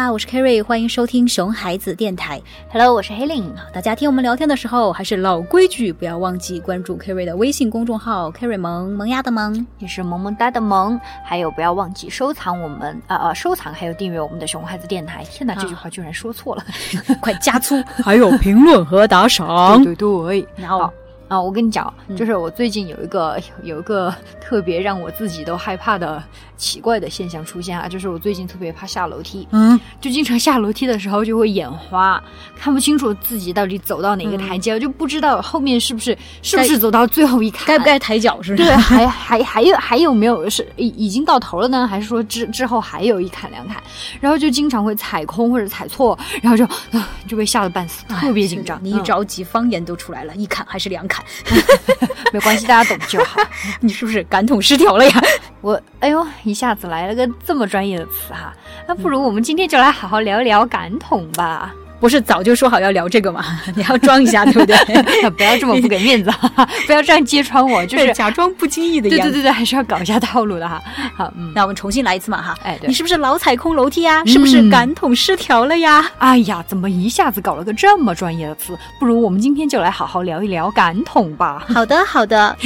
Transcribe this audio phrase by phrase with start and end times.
[0.00, 2.40] 好，我是 Kerry，欢迎收听熊孩子电台。
[2.70, 3.52] Hello，我是黑令。
[3.72, 9.66] 大家听我们聊天的时候，还是老规矩，不要忘记关注 Kerry 的微信公众号 Kerry 萌萌芽的萌。
[9.80, 15.24] 也是萌萌哒的萌，还有不要忘记收藏我们啊呃收藏还有订阅我们的熊孩子电台。
[15.24, 16.64] 天哪，这句话居然说错了，
[17.20, 17.82] 快加粗！
[18.04, 19.82] 还有评论和打赏。
[19.82, 20.92] 对对对，然后好
[21.26, 26.22] 啊，我跟你讲，就是我最近有一个有一个特别让我自己都害怕的
[26.58, 32.22] 奇怪的现象出现啊，就是我最近特别怕下楼梯，嗯，就经常下楼梯的时候就会眼花，
[32.58, 38.68] 看不清楚自己到底走到哪个台阶，就不知道后面是不是是不是走到最后一坎，该不该抬脚是不是？
[38.68, 41.86] 对，还还还有还有没有是已已经到头了呢？
[41.86, 43.82] 还是说之之后还有一坎两坎？
[44.20, 48.78] 然后就经常会踩空或者踩错，然后就啊就被吓得半死，特别紧张。
[48.82, 51.24] 你一着急，方言都出来了，一坎还是两砍？
[51.52, 51.58] 嗯
[52.32, 53.40] 没关系，大家懂就好。
[53.80, 55.22] 你是不是感统失调了呀？
[55.60, 58.52] 我哎呦，一下子来了个这么专业的词哈，
[58.86, 61.74] 那不如我们今天就来好好聊一聊感统吧。
[62.00, 63.44] 不是早就说好要聊这个吗？
[63.74, 64.76] 你要装一下，对不对？
[65.30, 66.30] 不要这么不给面子，
[66.86, 69.32] 不要这样揭穿我，就是假装不经意的样子。
[69.32, 70.80] 对对对对，还是要搞一下套路的哈。
[71.16, 72.56] 好，嗯，那我们重新来一次嘛哈。
[72.62, 74.24] 哎，对你是不是老踩空楼梯呀？
[74.26, 76.08] 是不是感统失调了呀？
[76.18, 78.78] 哎呀，怎么一下子搞了个这么专业的词？
[79.00, 81.66] 不如我们今天就来好好聊一聊感统吧。
[81.68, 82.56] 好的，好的。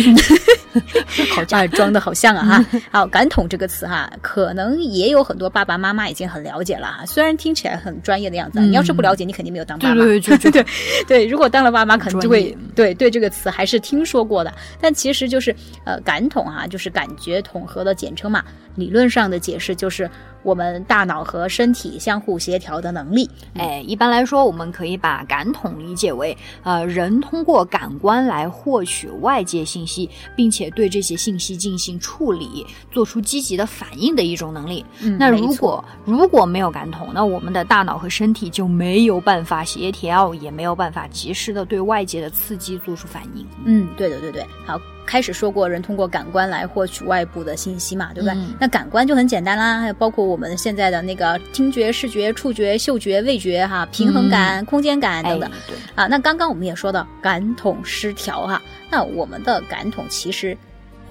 [1.34, 2.81] 好像装的好像啊哈。
[2.91, 7.06] 好，感统这个词哈，可能也有很多爸爸妈妈已经很了解了哈。
[7.06, 9.95] 虽然听起来很专业的样子，你要是不了解，你肯定没有当爸妈。
[9.95, 10.67] 对对对 对
[11.06, 11.27] 对。
[11.27, 14.53] 如果当了爸妈，可能就会对对这个词还是听说过的。
[14.81, 18.43] 但其实就是呃，感统哈，就是感觉统合的简称嘛。
[18.75, 20.11] 理论上的解释就是
[20.42, 23.28] 我们大脑和身体相互协调的能力。
[23.55, 34.84] 哎，一般来说，我们可以把感统理解为呃，人通过感官来获取外界信息，并且对这些信息进行处理，做出积极的反应的一种能力。
[35.00, 43.47] 嗯、那如果如果没有感统，那我们的大脑和身体就没有办法协调，也没有办法及时的对外界的刺激做出反应。
[43.65, 44.44] 嗯，对的，对对。
[44.65, 44.81] 好。
[45.06, 48.34] 开始说过，人通过感官来获取外部的信息嘛，对不对？
[48.36, 55.50] 嗯、那感官就很简单啦，还有包括我们现在的那个听觉、视觉、触觉、嗅觉、味觉哈，平衡感、嗯、空间感等等。
[55.94, 60.56] 啊，那刚刚我们也说到感统失调哈，那我们的感统其实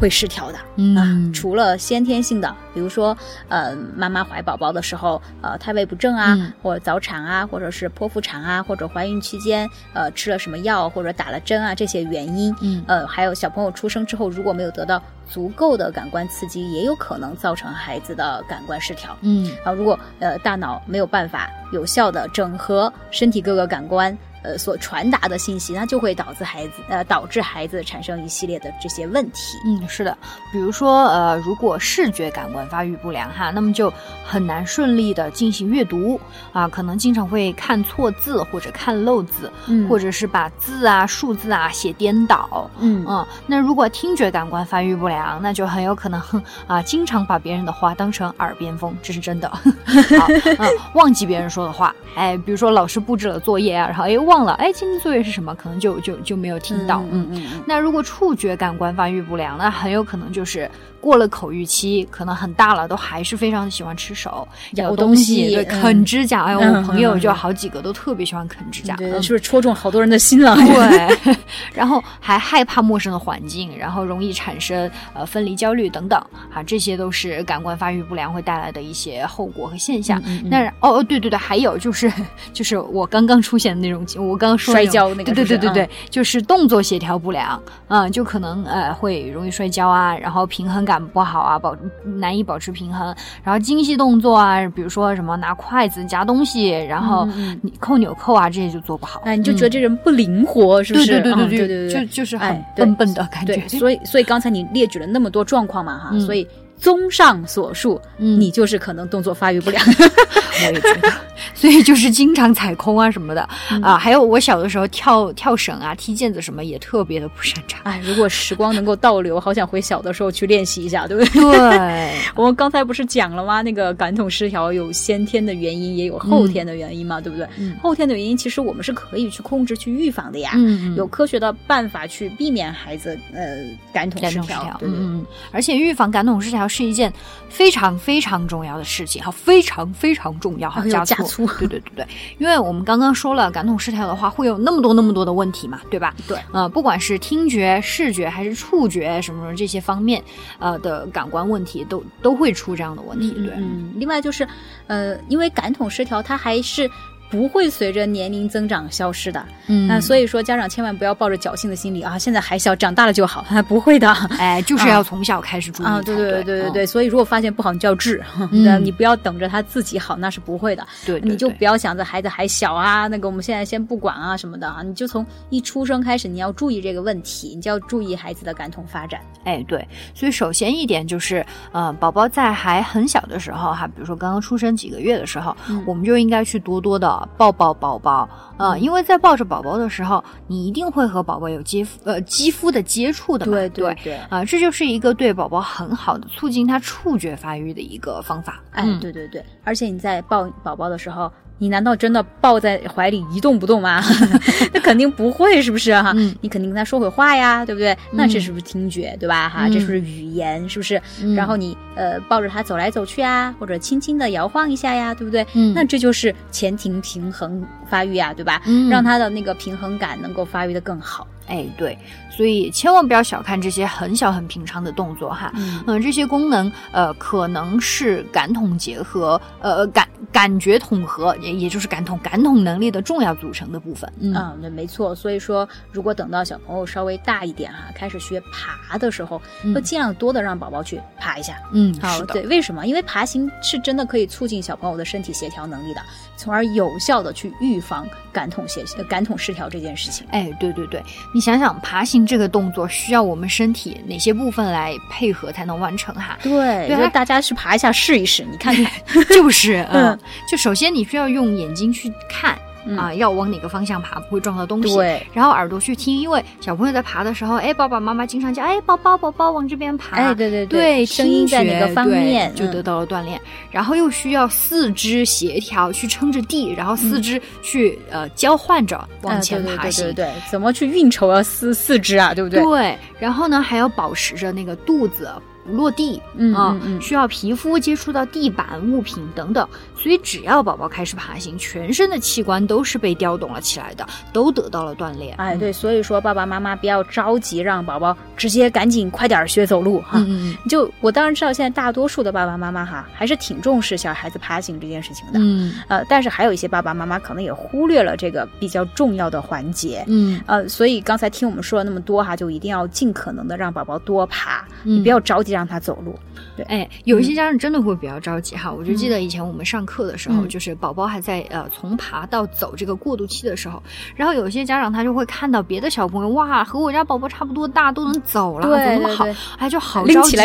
[0.02, 3.16] 会失调的、嗯、啊，除了先天性的，比如说
[3.50, 24.18] 呃，妈妈怀宝宝的时候，呃，胎位不正啊，嗯、或者早产啊，或者是剖腹产啊，或者怀孕期间呃吃了什么药或者打了针啊，这些原因，嗯，呃，还有小朋友出生之后如果没有得到足够的感官刺激，也有可能造成孩子的感官失调，嗯，啊，如果呃大脑没有办法有效的整合身体各个感官。
[24.44, 29.58] 呃，所传达的信息，那就会导致孩子呃导致孩子产生一系列的这些问题。
[29.68, 30.18] 嗯，是的，
[30.52, 33.94] 比如说呃，如果视觉感官发育不良哈，那么就
[34.26, 36.20] 很难顺利的进行阅读
[36.54, 42.68] 啊，可能经常会看错字或者看漏字，嗯，或者是把字啊、数字啊写颠倒。
[42.80, 46.20] 嗯嗯，那如果听觉感官发育不良，那就很有可能
[46.66, 49.48] 啊，经常把别人的话当成耳边风，这是真的。
[50.18, 50.28] 好，
[50.58, 54.18] 嗯，忘记别人说的话，哎，比如说老师布置了作业啊，然后哎。
[54.31, 55.54] 忘了，哎，今天作业是什么？
[55.56, 57.02] 可能就就就没有听到。
[57.12, 57.64] 嗯嗯嗯。
[57.68, 60.70] 那如果触觉感官发育不良，那很有可能就是
[61.02, 66.44] 过了口欲期，可能很大了，都还是非常喜欢吃手、咬东西、对啃指甲。
[66.44, 70.56] 哎，嗯我朋友就好几个都特别喜欢啃指甲，对，是不是戳中好多人的心了？
[70.56, 71.36] 对。
[71.74, 76.20] 然后还害怕陌生的环境，然后容易产生呃分离焦虑等等
[76.54, 80.22] 啊，这些都是感官发育不良会带来的一些后果和现象。
[80.26, 82.12] 嗯那哦哦，对对对，还有就是
[82.54, 84.06] 就是我刚刚出现的那种。
[84.18, 97.28] 我刚刚说摔跤那个，对对对对对，嗯、就是动作协调不良，嗯，就可能呃会容易摔跤啊，然后平衡感不好啊，保难以保持平衡，然后精细动作啊，比如说什么拿筷子夹东西，然后
[97.62, 101.08] 你扣纽扣啊，这些就做不好，哎，你就觉得这人不灵活，是不是？
[101.08, 103.68] 对对对对对对，就就是很笨笨的感觉。
[103.68, 106.48] 所以所以刚才你列举了那么多状况嘛，哈，嗯所以。
[106.82, 109.86] 综上所述，嗯，你就是可能动作发育不良。
[109.86, 111.12] 我也觉得，
[111.54, 117.82] 所以就是经常踩空啊什么的、嗯、啊，还有我小的时候跳跳绳啊、踢毽子什么也特别的不擅长。
[117.84, 121.42] 哎，如果时光能够倒流，好想回小的时候去练习一下，对不对？
[121.42, 123.62] 对， 我们刚才不是讲了吗？
[123.62, 127.48] 那个感统失调有先天的原因，也有后天的原因嘛，嗯、对不对？
[127.58, 130.52] 嗯、后天的原因其实我们是可以去控制、去预防的呀。
[130.56, 133.64] 嗯，有科学的办法去避免孩子呃
[133.94, 134.76] 感统失调。
[134.80, 137.12] 对对嗯，而且预防感统失调是一件
[137.50, 141.31] 非常非常重要的事情，哈，非常非常重要，哈，加错。
[141.32, 141.48] 粗。
[141.60, 142.08] 对对对对，
[142.38, 146.14] 因为我们刚刚说了，感统失调的话会有那么多那么多的问题嘛，对吧？
[146.28, 150.22] 对，呃，不管是听觉、视觉还是触觉什么什么这些方面，
[150.60, 153.32] 呃的感官问题都都会出这样的问题。
[153.32, 154.48] 对，嗯，另外就是，
[154.88, 156.90] 呃，因为感统失调，它还是。
[157.32, 166.62] 不会随着年龄增长消失的，嗯，那所以说家长千万不要抱着侥幸的心理啊，现在还小，长大了就好， 不会的， 哎，就是要从小开始注意啊，对对对对。
[166.62, 168.22] 对对，所以如果发现不好，你就要治，
[168.84, 185.56] 你不要等着他自己好，那是不会的，对，你就不要想着孩子还小啊，那个我们现在先不管啊什么的啊，你就从一出生开始，你要注意这个问题，你就要注意孩子的感统发展，哎，对，所以首先一点就是，呃，宝宝在还很小的时候哈，比如说刚刚出生几个月的时候，
[185.86, 188.00] 我们就应该去多多的抱抱宝。
[188.00, 188.28] 宝，
[188.58, 198.62] 呃，因为在抱着宝宝的时候，你一定会和宝宝有肌肤呃肌肤的接触的嘛，对对对，啊，这就是一个对宝宝很好的促进他触觉发育的一个方法。
[198.72, 201.32] 哎，对对对，而且你在抱宝宝的时候。
[201.62, 204.04] 你难道真的抱在怀里一动不动吗？
[204.74, 206.12] 那肯定不会，是不是哈？
[206.42, 207.96] 你肯定跟他说会话呀，对不对？
[208.10, 209.48] 那这是不是听觉，对吧？
[209.48, 210.68] 哈，这是不是语言？
[210.68, 211.00] 是不是？
[211.36, 215.46] 然后你呃抱着他走来走去啊，或者轻轻的摇晃一下呀，对不对？
[215.76, 218.60] 那这就是前庭平衡发育呀，对吧？
[218.90, 221.28] 让他的那个平衡感能够发育的更好。
[221.52, 221.98] 哎，对，
[222.30, 225.52] 所以千万不要小看这些很小很平常的动作哈。
[225.86, 234.10] 嗯，这些功能呃可能是感统结合呃感感觉统合，也也就是感统感统能力的重要组成的部分。
[234.22, 235.14] 嗯，对，没错。
[235.14, 239.42] 所以说，如果等到小朋友稍微大一点哈，开始学爬的时候，
[239.76, 241.58] 要尽量多的让宝宝去爬一下。
[241.74, 242.88] 嗯，好，对，为什么？
[242.88, 246.02] 因为爬行是真的可以促进小朋友的身体协调能力的，
[246.38, 250.26] 从而有效的去预防感统协感统失调这件事情。
[250.32, 251.04] 哎，对对对，
[251.36, 251.41] 你。
[251.42, 256.38] 想想爬行这个动作需要我们身体哪些部分来配合才能完成哈？
[256.44, 260.18] 对，就大家去爬一下试一试，你看看， 就是，嗯，
[260.48, 262.58] 就首先你需要用眼睛去看。
[262.98, 264.96] 啊，要往哪个方向爬不会撞到东西？
[264.96, 273.40] 对，然后耳朵去听，因为小朋友在爬的时候，哎，爸爸妈妈经常叫，哎，宝宝宝宝往这边爬，哎，对对对，声音在哪个方面就得到了锻炼。
[273.70, 280.06] 然后又需要四肢协调去撑着地，然后四肢去呃交换着往前爬行。
[280.06, 282.62] 对对对，怎么去运筹啊四四肢啊，对不对？
[282.64, 285.30] 对，然后呢还要保持着那个肚子。
[285.72, 295.36] 不落地，嗯啊，需要皮肤接触到地板、物品等等，所以只要宝宝开始爬行，全身的器官都是被调动了起来的，都得到了锻炼。
[295.38, 300.24] 哎，对，所以说爸爸妈妈不要着急，让宝宝直接赶紧快点学走路哈。
[300.28, 305.40] 嗯就我当然知道，现在大多数的爸爸妈妈哈，还是挺重视小孩子爬行这件事情的。
[305.40, 310.04] 嗯，呃，但是还有一些爸爸妈妈可能也忽略了这个比较重要的环节。
[310.08, 316.18] 嗯，呃，所以刚才听我们说了那么多哈，就一定要尽可能的让宝宝多爬，你不要着急让他走路。
[316.56, 318.72] 对，哎，有一些家长真的会比较着急哈。
[318.72, 323.82] 我就记得以前我们上课的时候，就是宝宝还在呃从爬到走这个过渡期的时候，
[324.16, 329.26] 然后有一些家长他就会看到别的小朋友哇，和我家宝宝差不多大，都能走了，对，那么好，
[329.58, 330.36] 哎，就好着急，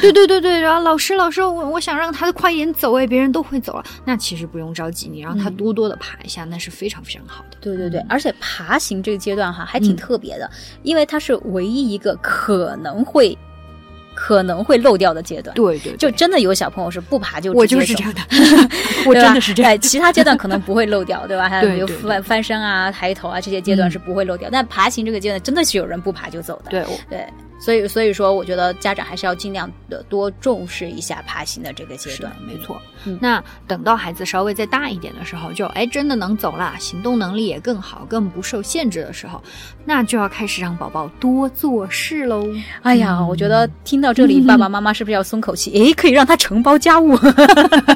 [0.00, 7.56] 对对对对，然后老师老师，我我想让他快一点走哎，别人都会走了，那其实不用着急，你让他多多的爬一下，那是非常非常好的。
[7.60, 10.50] 对对对，而且爬行这个阶段哈还挺特别的，
[10.82, 13.36] 因为它是唯一一个可能会。
[14.14, 18.20] 可能会漏掉的阶段，对对，就真的有小朋友是不爬就我就是这样的，
[19.06, 19.80] 我真的是这样。
[19.80, 21.48] 其他阶段可能不会漏掉，对吧？
[21.48, 26.70] 还有翻翻身啊、抬头啊这些阶段是不会漏掉，但爬行这个阶段真的是有人不爬就走的。
[26.70, 27.26] 对对。
[27.64, 32.30] 所以，所以说，我觉得家长还是要尽量的多重视一下爬行的这个阶段。
[32.46, 32.78] 没错。
[33.20, 39.42] 那等到孩子稍微再大一点的时候，就哎真的能走了，行动能力也更好，更不受限制的时候，
[39.86, 42.46] 那就要开始让宝宝多做事喽。
[42.82, 45.72] 哎呀，我觉得听到这里， 爸爸妈妈是不是要松口气？
[45.72, 47.16] 哎，可以让他承包家务，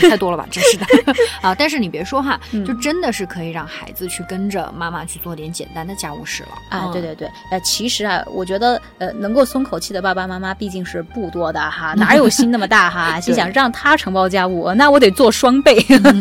[0.00, 0.46] 想太多了吧？
[0.50, 0.86] 真是的
[1.42, 1.54] 啊！
[1.56, 6.48] 但是你别说哈，就真的是可以让孩子去跟着妈妈去做点简单的家务事了。
[6.70, 7.28] 啊，对对对。
[7.50, 9.10] 呃，其实啊，我觉得呃。
[9.20, 13.20] 能够松口气的爸爸妈妈毕竟是不多的哈， 哪有心那么大哈？
[13.20, 15.76] 心想让他承包家务，那我得做双倍，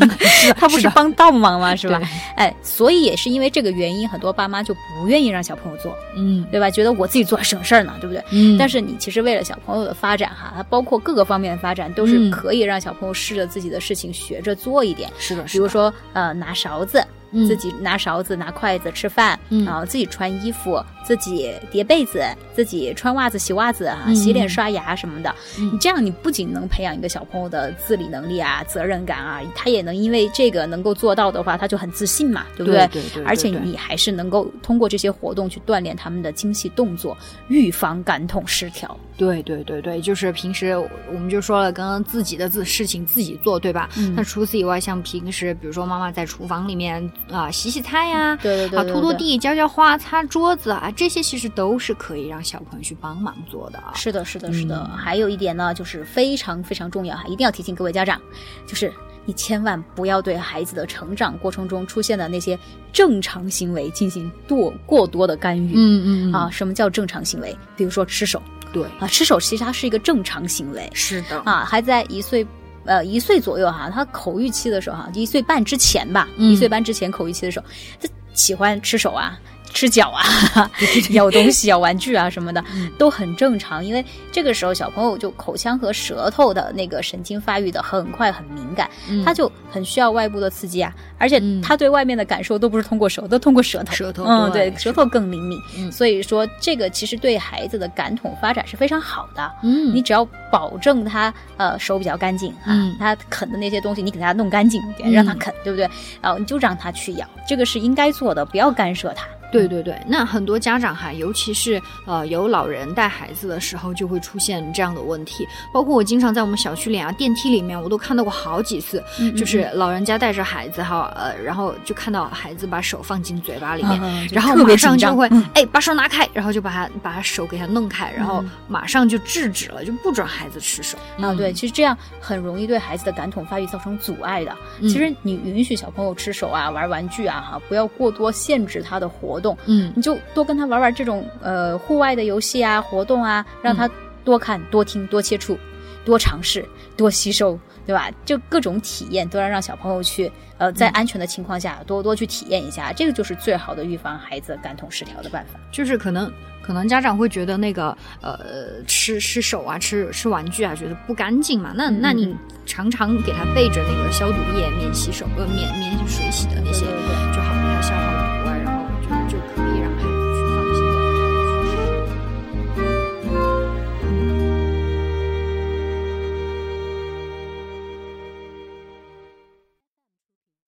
[0.57, 1.73] 他不是帮倒忙吗？
[1.77, 2.01] 是吧？
[2.35, 6.69] 哎，所以也是因为这个原因，很多爸妈就不愿意让小朋友做，嗯，对吧？
[6.69, 8.21] 觉得我自己做省事儿呢，对不对？
[8.31, 8.57] 嗯。
[8.57, 15.09] 但是你其实为了小朋友的发展哈，它包括各个方面的发展，都是可以让小朋友试着自己的事情学着做一点。
[15.17, 17.01] 是的，比如说呃，拿勺子。
[17.31, 17.47] 嗯。
[17.47, 19.65] 自己拿勺子、拿筷子吃饭，嗯。
[19.65, 24.15] 然后自己穿衣服、自己叠被子、自己穿袜子、洗袜子啊、嗯。
[24.15, 25.33] 洗脸、刷牙什么的。
[25.59, 25.71] 嗯。
[25.73, 32.87] 你这样，你不仅能培养一个小朋友的自理能力啊、责任感啊，他也能因为这个能够做到的话，他就很自信嘛，对不对？
[32.87, 37.17] 对对而且你还是能够通过这些活动去锻炼他们的精细动作，
[37.47, 38.97] 预防感统失调。
[39.17, 40.77] 对对对对，就是平时
[41.11, 43.89] 我们就说了，刚刚自己的自事情自己做，对吧？
[43.97, 44.13] 嗯。
[44.15, 53.91] 那除此以外，像平时比如说妈妈在厨房里面啊、洗洗菜呀、对对对啊对对拖拖地、浇浇花、擦桌子啊，这些其实都是可以让小朋友去帮忙做的啊。
[53.95, 54.89] 是的，是的，是的。
[54.91, 58.19] 嗯还有一点呢，就是非常非常重要哈，一定要提醒各位家长，
[58.65, 58.91] 就是
[59.25, 62.57] 你千万不要对孩子的成长过程中出现的那些
[62.91, 65.73] 正常行为进行多过多的干预。
[65.75, 67.55] 嗯嗯啊，，什么叫正常行为？
[67.75, 68.41] 比如说吃手
[68.73, 72.45] 对，啊，吃手其实它是一个正常行为是的啊，还在一岁。
[72.85, 76.51] 呃，一岁左右哈，他口欲期的时候哈，一岁半之前吧，嗯。
[76.51, 77.65] 一岁半之前口欲期的时候，
[78.01, 79.37] 他喜欢吃手啊，
[79.73, 80.69] 吃脚啊，
[81.11, 83.83] 咬东西、咬玩具啊什么的，嗯都很正常。
[83.83, 93.93] 因为这个时候小朋友就口腔和舌头的那个神经发育的很快很敏感，嗯他就很需要外部的刺激啊，而且嗯他对外面的感受都不是通过手，都通过舌头。
[93.93, 95.59] 舌头嗯，对对，舌头更灵敏。
[95.77, 99.51] 嗯所以说这个其实对孩子的感统发展是非常好的。
[99.63, 105.89] 嗯你只要保证他呃手比较干净啊，嗯他啃的那些东西你给他弄干净一点，嗯让他啃，对不对？
[106.21, 109.25] 然后你就让他去咬，这个是应该做的，不要干涉他。
[109.51, 115.47] 对对对，那很多家长哈，尤其是呃有老人带孩子的时候，就会出现这样的问题。
[115.73, 123.99] 包括我经常在我们小区里啊电梯里面，我都看到过好几次，嗯就是老人家带着孩子哈，呃，然后就看到孩子把手放进嘴巴里面，
[124.31, 125.45] 然后马上就会嗯。
[125.53, 128.49] 哎把手拿开，然后就把他把他手给他弄开，然后嗯。
[128.67, 130.97] 马上就制止了，就不准孩子吃手。
[131.19, 134.55] 啊，对，，其实这样很容易对孩子的感统发育造成阻碍的。
[134.79, 134.87] 嗯。
[134.87, 139.91] 其实你允许小朋友吃手啊、玩玩具啊，哈，不要过多限制他的活动，嗯。
[139.95, 143.89] 你就多跟他玩玩这种呃户外的游戏啊、活动啊，让他
[144.23, 145.57] 多看、多听、多接触、
[146.05, 146.63] 多尝试、
[146.97, 148.09] 多吸收，对吧？
[148.25, 155.59] 就各种体验都要让小朋友去呃在安全的情况下多多去体验一下，这个就是最好的预防孩子感统失调的办法。
[155.71, 156.31] 就是可能
[156.61, 162.37] 可能家长会觉得那个呃吃吃手啊吃吃玩具啊觉得不干净嘛，那嗯那你嗯。
[162.69, 167.95] 常常给他备着那个消毒液、免洗手呃免免水洗的那些就好，给他消